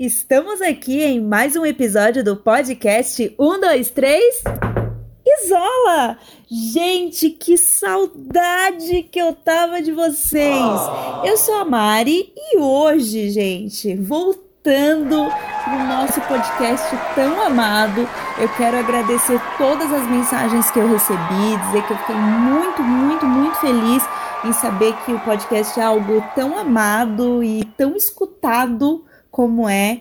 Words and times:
Estamos 0.00 0.62
aqui 0.62 1.02
em 1.02 1.20
mais 1.20 1.56
um 1.56 1.66
episódio 1.66 2.24
do 2.24 2.34
podcast 2.34 3.34
1, 3.38 3.60
2, 3.60 3.90
3. 3.90 4.44
Isola! 5.26 6.16
Gente, 6.50 7.28
que 7.28 7.58
saudade 7.58 9.02
que 9.02 9.18
eu 9.18 9.34
tava 9.34 9.82
de 9.82 9.92
vocês! 9.92 10.56
Eu 11.22 11.36
sou 11.36 11.54
a 11.56 11.66
Mari 11.66 12.32
e 12.34 12.56
hoje, 12.56 13.28
gente, 13.28 13.94
voltando 13.94 15.24
no 15.68 15.84
nosso 15.86 16.18
podcast 16.22 16.88
tão 17.14 17.42
amado, 17.42 18.08
eu 18.38 18.48
quero 18.56 18.78
agradecer 18.78 19.38
todas 19.58 19.92
as 19.92 20.06
mensagens 20.08 20.70
que 20.70 20.78
eu 20.78 20.88
recebi, 20.88 21.58
dizer 21.66 21.86
que 21.86 21.92
eu 21.92 21.98
fiquei 21.98 22.16
muito, 22.16 22.82
muito, 22.82 23.26
muito 23.26 23.56
feliz 23.56 24.02
em 24.46 24.52
saber 24.54 24.96
que 25.04 25.12
o 25.12 25.20
podcast 25.20 25.78
é 25.78 25.82
algo 25.82 26.24
tão 26.34 26.56
amado 26.56 27.44
e 27.44 27.66
tão 27.76 27.94
escutado 27.94 29.04
como 29.30 29.68
é. 29.68 30.00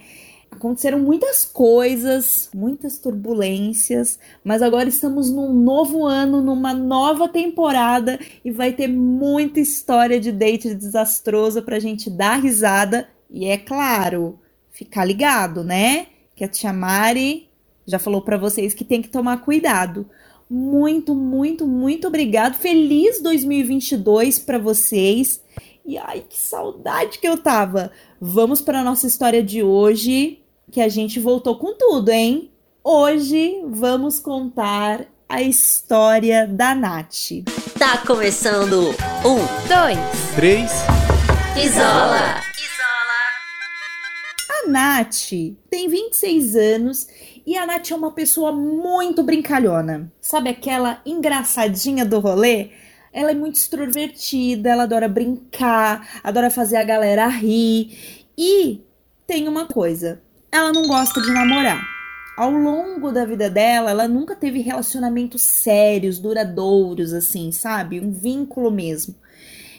Aconteceram 0.52 1.00
muitas 1.00 1.46
coisas, 1.46 2.50
muitas 2.54 2.98
turbulências, 2.98 4.20
mas 4.44 4.62
agora 4.62 4.90
estamos 4.90 5.32
num 5.32 5.54
novo 5.54 6.06
ano, 6.06 6.42
numa 6.42 6.74
nova 6.74 7.30
temporada 7.30 8.20
e 8.44 8.52
vai 8.52 8.74
ter 8.74 8.88
muita 8.88 9.60
história 9.60 10.20
de 10.20 10.32
date 10.32 10.74
desastroso 10.74 11.62
pra 11.62 11.80
gente 11.80 12.10
dar 12.10 12.42
risada 12.42 13.08
e 13.30 13.46
é 13.46 13.58
claro, 13.58 14.40
ficar 14.72 15.06
ligado, 15.06 15.64
né? 15.64 16.08
Que 16.36 16.44
a 16.44 16.48
Tia 16.48 16.74
Mari 16.74 17.48
já 17.86 18.00
falou 18.00 18.22
para 18.22 18.38
vocês 18.38 18.74
que 18.74 18.84
tem 18.84 19.02
que 19.02 19.10
tomar 19.10 19.38
cuidado. 19.42 20.10
Muito, 20.50 21.14
muito, 21.14 21.68
muito 21.68 22.08
obrigado. 22.08 22.56
Feliz 22.56 23.22
2022 23.22 24.40
para 24.40 24.58
vocês. 24.58 25.42
E 25.90 25.98
ai, 25.98 26.24
que 26.30 26.38
saudade 26.38 27.18
que 27.18 27.28
eu 27.28 27.36
tava. 27.36 27.92
Vamos 28.22 28.62
para 28.62 28.84
nossa 28.84 29.08
história 29.08 29.42
de 29.42 29.64
hoje, 29.64 30.40
que 30.72 30.80
a 30.80 30.88
gente 30.88 31.20
voltou 31.20 31.58
com 31.58 31.74
tudo, 31.76 32.10
hein? 32.10 32.52
Hoje 32.84 33.60
vamos 33.66 34.20
contar 34.20 35.08
a 35.28 35.42
história 35.42 36.46
da 36.46 36.76
Nath. 36.76 37.44
Tá 37.80 38.06
começando 38.06 38.90
um, 39.26 39.40
dois, 39.68 40.36
três. 40.36 40.70
Isola. 41.58 42.40
Isola. 42.56 43.20
A 44.48 44.70
Nath 44.70 45.32
tem 45.72 45.90
26 45.90 46.56
anos 46.56 47.08
e 47.48 47.58
a 47.58 47.66
Nath 47.66 47.90
é 47.90 47.96
uma 47.96 48.12
pessoa 48.12 48.52
muito 48.52 49.24
brincalhona. 49.24 50.14
Sabe 50.22 50.52
aquela 50.52 51.02
engraçadinha 51.04 52.06
do 52.06 52.20
rolê? 52.20 52.70
Ela 53.12 53.32
é 53.32 53.36
muito 53.36 53.56
extrovertida, 53.56 54.70
ela 54.70 54.84
adora 54.84 55.08
brincar, 55.08 56.22
adora 56.24 56.50
fazer 56.50 56.78
a 56.78 56.84
galera 56.84 57.28
rir. 57.28 58.26
E 58.38 58.82
tem 59.26 59.48
uma 59.48 59.66
coisa: 59.66 60.22
ela 60.52 60.72
não 60.72 60.88
gosta 60.88 61.22
de 61.22 61.32
namorar. 61.32 61.82
Ao 62.38 62.52
longo 62.52 63.12
da 63.12 63.26
vida 63.26 63.50
dela, 63.50 63.92
ela 63.92 64.08
nunca 64.08 64.34
teve 64.36 64.62
relacionamentos 64.62 65.42
sérios, 65.42 66.20
duradouros, 66.20 67.12
assim, 67.12 67.52
sabe? 67.52 68.00
Um 68.00 68.12
vínculo 68.12 68.72
mesmo. 68.72 69.14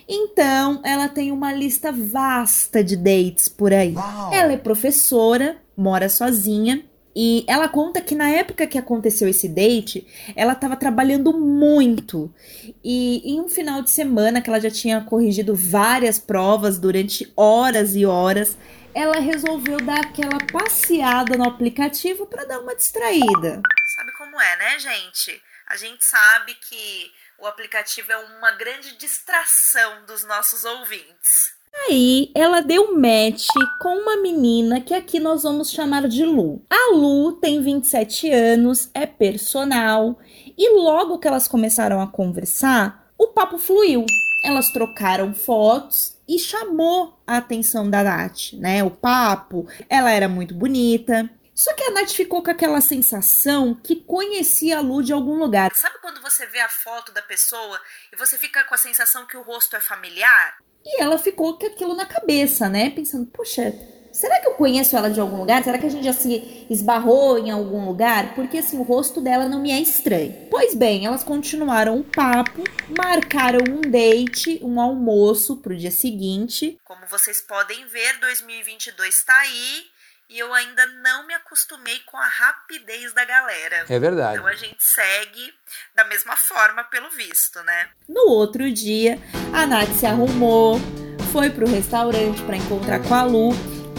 Então, 0.07 0.81
ela 0.85 1.09
tem 1.09 1.33
uma 1.33 1.53
lista 1.53 1.91
vasta 1.91 2.85
de 2.85 2.97
dates 2.97 3.49
por 3.49 3.73
aí. 3.73 3.95
Uau. 3.95 4.35
Ela 4.35 4.53
é 4.53 4.57
professora, 4.59 5.57
mora 5.77 6.09
sozinha 6.09 6.85
e 7.15 7.45
ela 7.49 7.69
conta 7.69 8.01
que 8.01 8.15
na 8.15 8.31
época 8.31 8.67
que 8.67 8.79
aconteceu 8.79 9.29
esse 9.29 9.49
date, 9.49 10.07
ela 10.37 10.53
estava 10.53 10.77
trabalhando 10.77 11.33
muito. 11.33 12.33
E 12.85 13.23
em 13.25 13.41
um 13.41 13.49
final 13.49 13.83
de 13.83 13.91
semana 13.91 14.41
que 14.41 14.49
ela 14.49 14.61
já 14.61 14.71
tinha 14.71 15.01
corrigido 15.01 15.55
várias 15.55 16.19
provas 16.19 16.79
durante 16.79 17.33
horas 17.37 17.97
e 17.97 18.07
horas, 18.07 18.57
ela 18.95 19.19
resolveu 19.19 19.79
dar 19.79 20.01
aquela 20.01 20.39
passeada 20.53 21.37
no 21.37 21.49
aplicativo 21.49 22.27
para 22.27 22.45
dar 22.45 22.61
uma 22.61 22.75
distraída. 22.75 23.61
Sabe 23.97 24.13
como 24.17 24.41
é, 24.41 24.57
né, 24.57 24.79
gente? 24.79 25.43
A 25.67 25.77
gente 25.77 26.05
sabe 26.05 26.55
que 26.55 27.11
o 27.39 27.47
aplicativo 27.47 28.11
é 28.13 28.17
uma 28.17 28.53
grande 28.53 28.97
distração 28.97 30.05
dos 30.07 30.25
nossos 30.25 30.65
ouvintes. 30.65 31.60
Aí 31.89 32.31
ela 32.35 32.61
deu 32.61 32.95
match 32.97 33.47
com 33.81 33.97
uma 33.97 34.17
menina 34.17 34.81
que 34.81 34.95
aqui 34.95 35.19
nós 35.19 35.43
vamos 35.43 35.71
chamar 35.71 36.09
de 36.09 36.25
Lu. 36.25 36.63
A 36.69 36.93
Lu 36.93 37.33
tem 37.33 37.63
27 37.63 38.31
anos, 38.31 38.91
é 38.93 39.07
personal 39.07 40.19
e 40.57 40.69
logo 40.75 41.19
que 41.19 41.27
elas 41.27 41.49
começaram 41.49 42.01
a 42.01 42.07
conversar, 42.07 43.11
o 43.17 43.29
papo 43.29 43.59
fluiu. 43.59 44.05
Elas 44.45 44.71
trocaram 44.71 45.35
fotos 45.35 46.17
e 46.29 46.39
chamou 46.39 47.21
a 47.27 47.39
atenção 47.39 47.89
da 47.89 48.03
Nath, 48.03 48.53
né? 48.55 48.83
O 48.85 48.91
papo, 48.91 49.67
ela 49.89 50.11
era 50.11 50.29
muito 50.29 50.55
bonita. 50.55 51.29
Só 51.55 51.75
que 51.75 51.83
a 51.83 51.91
Nath 51.91 52.13
ficou 52.13 52.43
com 52.43 52.51
aquela 52.51 52.81
sensação 52.81 53.75
que 53.75 53.97
conhecia 53.97 54.79
a 54.79 54.81
Lu 54.81 55.03
de 55.03 55.13
algum 55.13 55.39
lugar. 55.39 55.75
Sabe 55.75 55.99
quando 56.01 56.23
você 56.23 56.47
vê 56.47 56.61
a 56.61 56.69
foto 56.69 57.13
da 57.13 57.21
pessoa 57.21 57.81
e 58.13 58.17
você 58.17 58.39
fica 58.39 58.65
com 58.65 58.75
a 58.75 58.79
sensação 58.79 59.27
que 59.27 59.37
o 59.37 59.43
rosto 59.43 59.77
é 59.77 59.81
familiar? 59.81 60.57
E 60.85 61.03
ela 61.03 61.19
ficou 61.19 61.59
com 61.59 61.67
aquilo 61.67 61.95
na 61.95 62.07
cabeça, 62.07 62.69
né? 62.69 62.91
Pensando, 62.91 63.27
poxa, 63.27 63.75
será 64.13 64.41
que 64.41 64.49
eu 64.49 64.55
conheço 64.55 64.97
ela 64.97 65.11
de 65.11 65.21
algum 65.21 65.39
lugar? 65.39 65.63
Será 65.63 65.79
que 65.79 65.87
a 65.87 65.91
gente 65.91 66.05
já 66.05 66.13
se 66.13 66.67
esbarrou 66.71 67.39
em 67.39 67.51
algum 67.51 67.87
lugar? 67.87 68.35
Porque 68.35 68.59
assim, 68.59 68.79
o 68.79 68.83
rosto 68.83 69.21
dela 69.21 69.49
não 69.49 69.61
me 69.61 69.71
é 69.71 69.81
estranho. 69.81 70.49
Pois 70.51 70.75
bem, 70.75 71.07
elas 71.07 71.23
continuaram 71.23 71.99
o 71.99 72.05
papo, 72.05 72.65
marcaram 72.97 73.61
um 73.69 73.91
date, 73.91 74.61
um 74.63 74.81
almoço 74.81 75.57
pro 75.59 75.77
dia 75.77 75.91
seguinte. 75.91 76.79
Como 76.85 77.07
vocês 77.07 77.41
podem 77.41 77.87
ver, 77.87 78.19
2022 78.21 79.25
tá 79.25 79.39
aí 79.39 79.85
e 80.31 80.39
eu 80.39 80.55
ainda 80.55 80.87
não 81.03 81.27
me 81.27 81.35
acostumei 81.35 81.99
com 82.07 82.17
a 82.17 82.25
rapidez 82.25 83.13
da 83.13 83.25
galera. 83.25 83.85
É 83.89 83.99
verdade. 83.99 84.35
Então 84.35 84.47
a 84.47 84.55
gente 84.55 84.77
segue 84.79 85.53
da 85.93 86.05
mesma 86.05 86.37
forma, 86.37 86.85
pelo 86.85 87.11
visto, 87.11 87.61
né? 87.65 87.89
No 88.09 88.29
outro 88.29 88.71
dia, 88.71 89.19
a 89.53 89.67
Nath 89.67 89.91
se 89.91 90.07
arrumou, 90.07 90.79
foi 91.33 91.51
pro 91.51 91.67
restaurante 91.67 92.41
para 92.43 92.57
encontrar 92.57 93.03
com 93.03 93.13
a 93.13 93.25
Lu. 93.25 93.51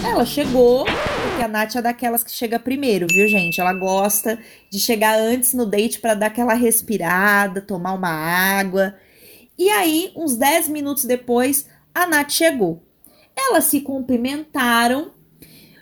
Ela 0.06 0.26
chegou, 0.26 0.86
porque 0.86 1.44
a 1.44 1.50
Nath 1.50 1.76
é 1.76 1.82
daquelas 1.82 2.24
que 2.24 2.32
chega 2.32 2.58
primeiro, 2.58 3.08
viu, 3.12 3.28
gente? 3.28 3.60
Ela 3.60 3.74
gosta 3.74 4.42
de 4.70 4.80
chegar 4.80 5.20
antes 5.20 5.54
no 5.54 5.66
date 5.66 6.00
para 6.00 6.14
dar 6.14 6.28
aquela 6.28 6.54
respirada, 6.54 7.60
tomar 7.60 7.92
uma 7.92 8.10
água. 8.10 8.98
E 9.58 9.70
aí, 9.70 10.14
uns 10.16 10.38
10 10.38 10.70
minutos 10.70 11.04
depois, 11.04 11.68
a 11.94 12.08
Nath 12.08 12.32
chegou. 12.32 12.82
Elas 13.36 13.66
se 13.66 13.82
cumprimentaram 13.82 15.14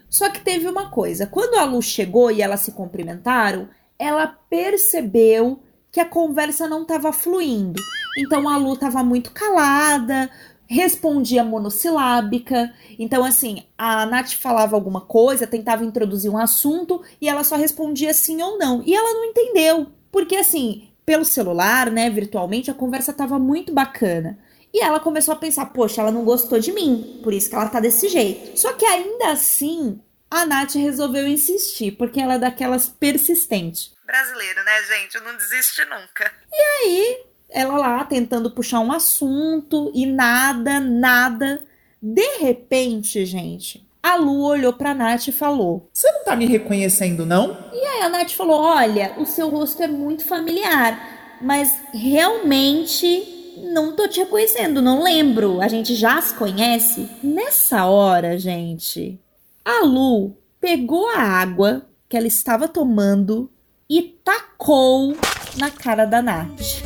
só 0.10 0.30
que 0.30 0.42
teve 0.42 0.68
uma 0.68 0.90
coisa: 0.90 1.28
quando 1.28 1.56
a 1.56 1.64
Lu 1.64 1.82
chegou 1.82 2.32
e 2.32 2.42
elas 2.42 2.62
se 2.62 2.72
cumprimentaram, 2.72 3.70
ela 3.98 4.28
percebeu 4.50 5.62
que 5.92 6.00
a 6.00 6.06
conversa 6.06 6.68
não 6.68 6.84
estava 6.84 7.12
fluindo. 7.12 7.82
Então 8.18 8.48
a 8.48 8.58
Lu 8.58 8.74
estava 8.74 9.04
muito 9.04 9.32
calada, 9.32 10.30
respondia 10.68 11.44
monossilábica. 11.44 12.74
Então, 12.98 13.24
assim, 13.24 13.64
a 13.78 14.06
Nath 14.06 14.34
falava 14.34 14.76
alguma 14.76 15.02
coisa, 15.02 15.48
tentava 15.48 15.84
introduzir 15.84 16.32
um 16.32 16.38
assunto 16.38 17.02
e 17.20 17.28
ela 17.28 17.44
só 17.44 17.56
respondia 17.56 18.14
sim 18.14 18.42
ou 18.42 18.58
não. 18.58 18.84
E 18.86 18.94
ela 18.96 19.14
não 19.14 19.26
entendeu, 19.26 19.88
porque 20.12 20.36
assim, 20.36 20.90
pelo 21.06 21.26
celular, 21.26 21.90
né, 21.90 22.10
virtualmente, 22.10 22.70
a 22.70 22.74
conversa 22.74 23.12
estava 23.12 23.40
muito 23.40 23.74
bacana. 23.74 24.38
E 24.74 24.82
ela 24.82 25.00
começou 25.00 25.34
a 25.34 25.38
pensar, 25.38 25.68
poxa, 25.68 26.02
ela 26.02 26.12
não 26.12 26.24
gostou 26.24 26.60
de 26.60 26.72
mim, 26.72 27.20
por 27.24 27.34
isso 27.34 27.50
que 27.50 27.56
ela 27.56 27.70
tá 27.70 27.80
desse 27.80 28.08
jeito. 28.08 28.60
Só 28.60 28.74
que 28.74 28.86
ainda 28.86 29.32
assim, 29.32 30.00
a 30.30 30.46
Nath 30.46 30.76
resolveu 30.76 31.28
insistir, 31.28 31.92
porque 31.94 32.20
ela 32.20 32.36
é 32.36 32.40
daquelas 32.40 32.88
persistentes. 32.88 33.94
Brasileiro, 34.06 34.64
né, 34.64 34.84
gente? 34.84 35.20
Não 35.24 35.36
desiste 35.36 35.84
nunca. 35.86 36.32
E 36.52 36.62
aí, 36.62 37.18
ela 37.50 37.78
lá 37.78 38.04
tentando 38.04 38.52
puxar 38.52 38.80
um 38.80 38.92
assunto 38.92 39.92
e 39.94 40.06
nada, 40.06 40.80
nada. 40.80 41.64
De 42.02 42.38
repente, 42.38 43.26
gente, 43.26 43.86
a 44.02 44.16
Lu 44.16 44.44
olhou 44.44 44.74
pra 44.74 44.94
Nath 44.94 45.28
e 45.28 45.32
falou: 45.32 45.90
Você 45.92 46.12
não 46.12 46.24
tá 46.24 46.36
me 46.36 46.46
reconhecendo, 46.46 47.26
não? 47.26 47.58
E 47.74 47.78
aí 47.78 48.02
a 48.02 48.10
Nath 48.10 48.32
falou: 48.32 48.62
Olha, 48.62 49.16
o 49.18 49.26
seu 49.26 49.50
rosto 49.50 49.84
é 49.84 49.88
muito 49.88 50.26
familiar, 50.26 51.38
mas 51.42 51.72
realmente 51.94 53.39
não 53.64 53.96
tô 53.96 54.08
te 54.08 54.20
reconhecendo, 54.20 54.82
não 54.82 55.04
lembro. 55.04 55.62
A 55.62 55.68
gente 55.68 55.96
já 55.96 56.22
se 56.22 56.34
conhece. 56.34 57.10
Nessa 57.24 57.86
hora, 57.86 58.38
gente, 58.38 59.20
a 59.64 59.86
Lu 59.86 60.36
pegou 60.60 61.10
a 61.10 61.20
água 61.20 61.86
que 62.08 62.18
ela 62.18 62.28
estava 62.28 62.68
tomando 62.68 63.50
e 63.90 64.02
tacou 64.02 65.16
na 65.58 65.70
cara 65.70 66.06
da 66.06 66.22
Nath. 66.22 66.82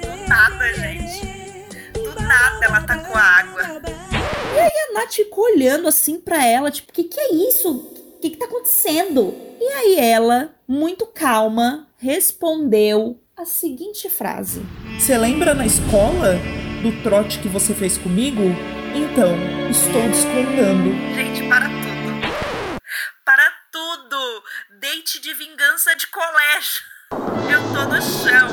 Do 0.00 0.28
nada, 0.28 0.74
gente. 0.74 1.26
Do 1.92 2.22
nada 2.22 2.64
ela 2.64 2.80
tacou 2.82 3.16
a 3.16 3.22
água. 3.22 3.62
E 4.54 4.58
aí 4.58 4.72
a 4.88 4.92
Nath 4.94 5.12
ficou 5.12 5.44
olhando 5.44 5.88
assim 5.88 6.20
para 6.20 6.44
ela, 6.46 6.70
tipo, 6.70 6.90
o 6.90 6.94
que, 6.94 7.04
que 7.04 7.20
é 7.20 7.34
isso? 7.34 7.70
O 7.70 8.20
que, 8.20 8.30
que 8.30 8.36
tá 8.36 8.46
acontecendo? 8.46 9.34
E 9.60 9.64
aí 9.64 9.98
ela, 9.98 10.54
muito 10.66 11.06
calma, 11.06 11.88
respondeu 11.98 13.18
a 13.36 13.44
seguinte 13.44 14.08
frase: 14.08 14.62
você 14.98 15.18
lembra 15.18 15.54
na 15.54 15.66
escola 15.66 16.38
do 16.82 17.02
trote 17.02 17.38
que 17.40 17.48
você 17.48 17.74
fez 17.74 17.98
comigo? 17.98 18.40
Então, 18.94 19.36
estou 19.68 20.02
descontando. 20.02 20.90
Gente, 21.14 21.46
para 21.48 21.68
tudo. 21.68 22.80
Para 23.24 23.52
tudo. 23.70 24.42
Date 24.80 25.20
de 25.20 25.34
vingança 25.34 25.94
de 25.96 26.06
colégio. 26.06 26.82
Eu 27.52 27.60
tô 27.74 27.84
no 27.84 28.00
chão. 28.00 28.48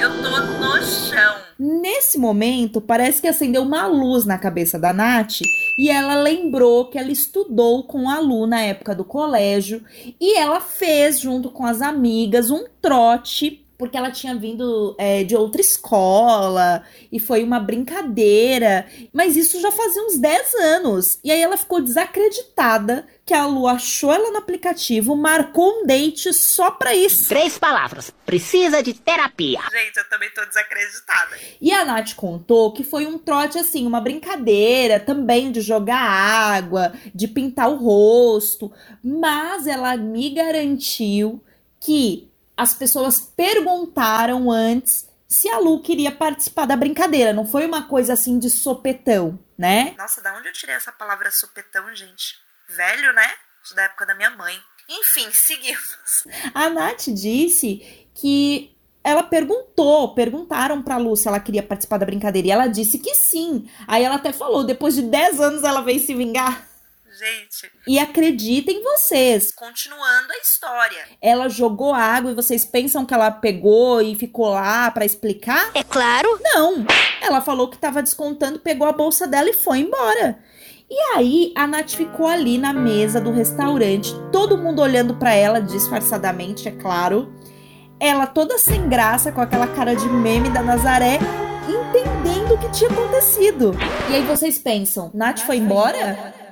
Eu 0.00 0.22
tô 0.22 0.40
no 0.40 0.82
chão. 0.82 1.36
Nesse 1.58 2.16
momento, 2.16 2.80
parece 2.80 3.20
que 3.20 3.28
acendeu 3.28 3.62
uma 3.62 3.86
luz 3.86 4.24
na 4.24 4.38
cabeça 4.38 4.78
da 4.78 4.92
Nath 4.92 5.40
e 5.78 5.90
ela 5.90 6.14
lembrou 6.14 6.88
que 6.88 6.98
ela 6.98 7.10
estudou 7.10 7.84
com 7.84 8.08
a 8.08 8.16
aluno 8.16 8.46
na 8.46 8.60
época 8.62 8.94
do 8.94 9.04
colégio 9.04 9.84
e 10.20 10.38
ela 10.38 10.60
fez, 10.60 11.20
junto 11.20 11.50
com 11.50 11.66
as 11.66 11.82
amigas, 11.82 12.50
um 12.50 12.66
trote 12.80 13.65
porque 13.78 13.96
ela 13.96 14.10
tinha 14.10 14.34
vindo 14.34 14.94
é, 14.98 15.24
de 15.24 15.36
outra 15.36 15.60
escola 15.60 16.82
e 17.12 17.20
foi 17.20 17.42
uma 17.42 17.60
brincadeira. 17.60 18.86
Mas 19.12 19.36
isso 19.36 19.60
já 19.60 19.70
fazia 19.70 20.02
uns 20.02 20.18
10 20.18 20.54
anos. 20.54 21.18
E 21.22 21.30
aí 21.30 21.40
ela 21.40 21.56
ficou 21.56 21.80
desacreditada 21.80 23.06
que 23.24 23.34
a 23.34 23.44
Lu 23.44 23.66
achou 23.66 24.12
ela 24.12 24.30
no 24.30 24.38
aplicativo, 24.38 25.16
marcou 25.16 25.80
um 25.80 25.86
date 25.86 26.32
só 26.32 26.70
pra 26.70 26.94
isso. 26.94 27.28
Três 27.28 27.58
palavras. 27.58 28.12
Precisa 28.24 28.82
de 28.82 28.94
terapia. 28.94 29.60
Gente, 29.70 29.96
eu 29.96 30.08
também 30.08 30.30
tô 30.30 30.44
desacreditada. 30.44 31.36
E 31.60 31.72
a 31.72 31.84
Nath 31.84 32.14
contou 32.14 32.72
que 32.72 32.84
foi 32.84 33.04
um 33.06 33.18
trote 33.18 33.58
assim, 33.58 33.84
uma 33.84 34.00
brincadeira 34.00 35.00
também 35.00 35.50
de 35.50 35.60
jogar 35.60 35.98
água, 35.98 36.92
de 37.12 37.26
pintar 37.26 37.68
o 37.68 37.76
rosto. 37.76 38.72
Mas 39.02 39.66
ela 39.66 39.96
me 39.96 40.30
garantiu 40.30 41.42
que 41.80 42.30
as 42.56 42.74
pessoas 42.74 43.20
perguntaram 43.20 44.50
antes 44.50 45.08
se 45.28 45.48
a 45.48 45.58
Lu 45.58 45.82
queria 45.82 46.10
participar 46.12 46.66
da 46.66 46.76
brincadeira. 46.76 47.32
Não 47.32 47.46
foi 47.46 47.66
uma 47.66 47.88
coisa 47.88 48.12
assim 48.12 48.38
de 48.38 48.48
sopetão, 48.48 49.38
né? 49.58 49.94
Nossa, 49.98 50.22
da 50.22 50.36
onde 50.36 50.48
eu 50.48 50.52
tirei 50.52 50.74
essa 50.74 50.92
palavra 50.92 51.30
sopetão, 51.30 51.94
gente? 51.94 52.38
Velho, 52.68 53.12
né? 53.12 53.28
Isso 53.62 53.74
da 53.74 53.82
época 53.82 54.06
da 54.06 54.14
minha 54.14 54.30
mãe. 54.30 54.58
Enfim, 54.88 55.28
seguimos. 55.32 56.24
A 56.54 56.70
Nath 56.70 57.08
disse 57.08 58.08
que 58.14 58.76
ela 59.02 59.22
perguntou, 59.22 60.14
perguntaram 60.14 60.82
pra 60.82 60.96
Lu 60.96 61.16
se 61.16 61.28
ela 61.28 61.40
queria 61.40 61.62
participar 61.62 61.98
da 61.98 62.06
brincadeira 62.06 62.48
e 62.48 62.50
ela 62.50 62.66
disse 62.66 62.98
que 62.98 63.14
sim. 63.14 63.68
Aí 63.86 64.02
ela 64.04 64.16
até 64.16 64.32
falou, 64.32 64.64
depois 64.64 64.94
de 64.94 65.02
10 65.02 65.40
anos 65.40 65.64
ela 65.64 65.80
veio 65.80 66.00
se 66.00 66.14
vingar. 66.14 66.65
Gente, 67.18 67.72
E 67.86 67.98
acredita 67.98 68.70
em 68.70 68.82
vocês. 68.82 69.50
continuando 69.54 70.32
a 70.32 70.36
história. 70.38 71.04
Ela 71.22 71.48
jogou 71.48 71.94
água 71.94 72.30
e 72.30 72.34
vocês 72.34 72.64
pensam 72.64 73.06
que 73.06 73.14
ela 73.14 73.30
pegou 73.30 74.02
e 74.02 74.14
ficou 74.14 74.50
lá 74.50 74.90
pra 74.90 75.04
explicar? 75.06 75.70
É 75.74 75.82
claro. 75.82 76.28
Não. 76.42 76.84
Ela 77.22 77.40
falou 77.40 77.68
que 77.70 77.78
tava 77.78 78.02
descontando, 78.02 78.58
pegou 78.58 78.86
a 78.86 78.92
bolsa 78.92 79.26
dela 79.26 79.48
e 79.48 79.54
foi 79.54 79.78
embora. 79.78 80.38
E 80.90 81.00
aí 81.16 81.52
a 81.56 81.66
Nath 81.66 81.92
ficou 81.92 82.26
ali 82.26 82.58
na 82.58 82.72
mesa 82.72 83.20
do 83.20 83.32
restaurante, 83.32 84.12
todo 84.30 84.58
mundo 84.58 84.82
olhando 84.82 85.14
pra 85.16 85.34
ela 85.34 85.60
disfarçadamente, 85.60 86.68
é 86.68 86.70
claro. 86.72 87.34
Ela 87.98 88.26
toda 88.26 88.58
sem 88.58 88.88
graça, 88.88 89.32
com 89.32 89.40
aquela 89.40 89.66
cara 89.68 89.96
de 89.96 90.06
meme 90.06 90.50
da 90.50 90.62
Nazaré, 90.62 91.18
entendendo 91.66 92.54
o 92.54 92.58
que 92.58 92.70
tinha 92.70 92.90
acontecido. 92.90 93.72
E 94.10 94.14
aí 94.16 94.22
vocês 94.22 94.58
pensam, 94.58 95.10
Nath 95.14 95.40
foi 95.40 95.56
embora? 95.56 96.45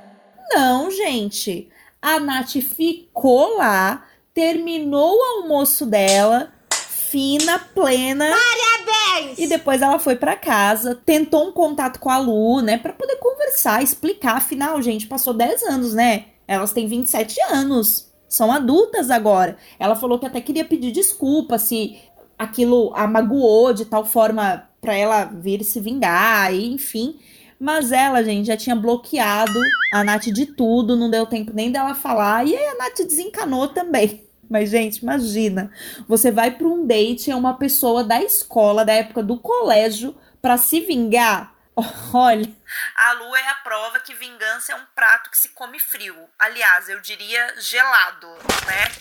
Não, 0.54 0.90
gente. 0.90 1.68
A 2.00 2.20
Nath 2.20 2.52
ficou 2.60 3.56
lá, 3.56 4.04
terminou 4.32 5.16
o 5.16 5.22
almoço 5.22 5.86
dela, 5.86 6.52
fina, 6.70 7.58
plena. 7.58 8.26
Parabéns! 8.30 9.38
E 9.38 9.46
depois 9.46 9.82
ela 9.82 9.98
foi 9.98 10.16
pra 10.16 10.36
casa, 10.36 10.94
tentou 10.94 11.48
um 11.48 11.52
contato 11.52 11.98
com 11.98 12.10
a 12.10 12.18
Lu, 12.18 12.60
né, 12.60 12.76
Pra 12.76 12.92
poder 12.92 13.16
conversar, 13.16 13.82
explicar. 13.82 14.36
Afinal, 14.36 14.80
gente, 14.82 15.06
passou 15.06 15.32
10 15.32 15.62
anos, 15.64 15.94
né? 15.94 16.26
Elas 16.46 16.72
têm 16.72 16.86
27 16.86 17.40
anos. 17.50 18.12
São 18.28 18.52
adultas 18.52 19.10
agora. 19.10 19.56
Ela 19.78 19.96
falou 19.96 20.18
que 20.18 20.26
até 20.26 20.40
queria 20.40 20.64
pedir 20.64 20.92
desculpa 20.92 21.58
se 21.58 21.98
aquilo 22.38 22.92
a 22.94 23.06
magoou 23.06 23.72
de 23.72 23.84
tal 23.84 24.04
forma 24.04 24.68
pra 24.80 24.94
ela 24.94 25.24
vir 25.24 25.64
se 25.64 25.80
vingar, 25.80 26.52
e 26.52 26.72
enfim. 26.72 27.18
Mas 27.64 27.93
ela, 27.93 28.22
gente, 28.22 28.49
já 28.49 28.58
tinha 28.58 28.76
bloqueado 28.76 29.58
a 29.90 30.05
Nath 30.05 30.25
de 30.25 30.44
tudo, 30.44 30.96
não 30.96 31.11
deu 31.11 31.25
tempo 31.25 31.50
nem 31.55 31.72
dela 31.72 31.94
falar. 31.94 32.46
E 32.46 32.55
aí 32.55 32.66
a 32.66 32.75
Nath 32.75 32.99
desencanou 32.99 33.69
também. 33.69 34.28
Mas, 34.50 34.69
gente, 34.69 34.99
imagina. 34.99 35.72
Você 36.06 36.31
vai 36.31 36.50
pra 36.50 36.66
um 36.66 36.87
date, 36.87 37.31
é 37.31 37.34
uma 37.34 37.56
pessoa 37.56 38.05
da 38.05 38.22
escola, 38.22 38.84
da 38.84 38.93
época 38.93 39.22
do 39.22 39.38
colégio, 39.38 40.14
pra 40.43 40.58
se 40.58 40.81
vingar. 40.81 41.55
Olha, 42.12 42.46
A 42.94 43.12
Lu 43.14 43.34
é 43.34 43.49
a 43.49 43.55
prova 43.55 43.99
que 43.99 44.12
vingança 44.12 44.72
é 44.72 44.76
um 44.76 44.84
prato 44.94 45.31
que 45.31 45.38
se 45.38 45.49
come 45.49 45.78
frio. 45.78 46.14
Aliás, 46.38 46.90
eu 46.90 47.00
diria 47.00 47.55
gelado, 47.58 48.28
né? 48.67 48.93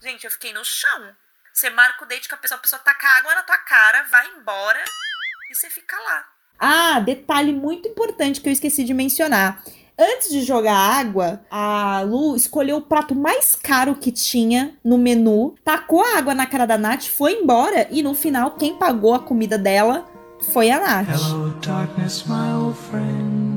Gente, 0.00 0.24
eu 0.24 0.30
fiquei 0.30 0.52
no 0.52 0.64
chão. 0.64 1.12
Você 1.52 1.70
marca 1.70 2.04
o 2.04 2.06
date 2.06 2.28
com 2.28 2.36
a 2.36 2.38
pessoa, 2.38 2.58
a 2.58 2.62
pessoa 2.62 2.78
taca 2.78 3.08
água 3.18 3.34
na 3.34 3.42
tua 3.42 3.58
cara, 3.58 4.04
vai 4.04 4.28
embora 4.28 4.84
e 5.50 5.54
você 5.56 5.68
fica 5.68 5.98
lá. 5.98 6.35
Ah, 6.58 7.00
detalhe 7.00 7.52
muito 7.52 7.88
importante 7.88 8.40
que 8.40 8.48
eu 8.48 8.52
esqueci 8.52 8.84
de 8.84 8.94
mencionar. 8.94 9.62
Antes 9.98 10.30
de 10.30 10.42
jogar 10.42 10.76
água, 10.76 11.40
a 11.50 12.02
Lu 12.06 12.36
escolheu 12.36 12.76
o 12.76 12.82
prato 12.82 13.14
mais 13.14 13.54
caro 13.54 13.94
que 13.94 14.12
tinha 14.12 14.74
no 14.84 14.98
menu, 14.98 15.54
tacou 15.64 16.02
a 16.02 16.18
água 16.18 16.34
na 16.34 16.44
cara 16.44 16.66
da 16.66 16.76
Nath, 16.76 17.04
foi 17.04 17.40
embora 17.40 17.88
e 17.90 18.02
no 18.02 18.14
final 18.14 18.52
quem 18.52 18.76
pagou 18.76 19.14
a 19.14 19.18
comida 19.18 19.56
dela 19.56 20.04
foi 20.52 20.70
a 20.70 20.78
Nath. 20.78 21.08
Hello, 21.08 21.50
darkness, 21.62 22.24
my 22.26 22.52
old 22.62 22.76
friend. 22.76 23.55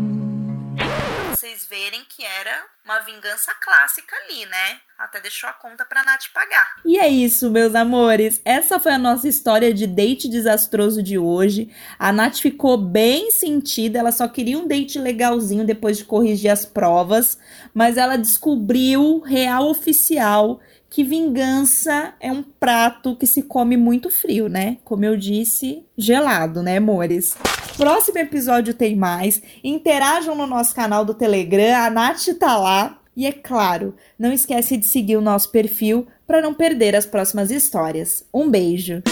Verem 1.68 2.06
que 2.08 2.24
era 2.24 2.66
uma 2.86 3.00
vingança 3.00 3.54
clássica 3.62 4.16
ali, 4.16 4.46
né? 4.46 4.80
Até 4.98 5.20
deixou 5.22 5.50
a 5.50 5.54
conta 5.54 5.86
pra 5.86 6.04
Nath 6.04 6.26
pagar. 6.34 6.76
E 6.86 6.98
é 6.98 7.08
isso, 7.08 7.50
meus 7.50 7.74
amores. 7.74 8.42
Essa 8.44 8.80
foi 8.80 8.92
a 8.92 8.98
nossa 8.98 9.28
história 9.28 9.74
de 9.74 9.88
date 9.88 10.28
desastroso 10.28 11.02
de 11.02 11.18
hoje. 11.18 11.74
A 11.98 12.12
Nath 12.12 12.38
ficou 12.38 12.78
bem 12.78 13.32
sentida, 13.32 14.00
ela 14.00 14.12
só 14.12 14.28
queria 14.28 14.58
um 14.58 14.68
date 14.68 15.00
legalzinho 15.00 15.66
depois 15.66 15.98
de 15.98 16.06
corrigir 16.06 16.52
as 16.52 16.66
provas, 16.66 17.38
mas 17.74 17.98
ela 17.98 18.18
descobriu 18.18 19.20
real 19.20 19.70
oficial 19.70 20.60
que 20.90 21.04
vingança 21.04 22.14
é 22.20 22.32
um 22.32 22.42
prato 22.42 23.16
que 23.16 23.28
se 23.28 23.44
come 23.44 23.78
muito 23.78 24.10
frio, 24.10 24.50
né? 24.50 24.78
Como 24.84 25.06
eu 25.06 25.16
disse, 25.16 25.86
gelado, 25.98 26.64
né, 26.64 26.78
amores? 26.78 27.36
Próximo 27.78 28.18
episódio 28.18 28.74
tem 28.74 28.96
mais. 28.96 29.42
Interajam 29.64 30.36
no 30.36 30.48
nosso 30.48 30.74
canal 30.74 31.06
do 31.06 31.14
Telegram, 31.14 31.86
a 31.86 31.90
Nath 31.90 32.26
tá 32.40 32.58
lá. 32.58 33.00
E 33.16 33.26
é 33.28 33.32
claro, 33.32 33.96
não 34.18 34.32
esquece 34.32 34.78
de 34.78 34.88
seguir 34.88 35.18
o 35.18 35.22
nosso 35.22 35.52
perfil 35.52 36.08
para 36.26 36.42
não 36.42 36.54
perder 36.54 36.96
as 36.96 37.06
próximas 37.06 37.52
histórias. 37.52 38.26
Um 38.34 38.50
beijo. 38.50 39.04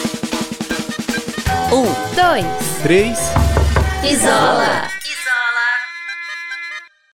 Um, 1.73 2.15
dois. 2.15 2.45
Três. 2.81 3.17
Isola. 4.09 4.63
Isola. 4.63 5.16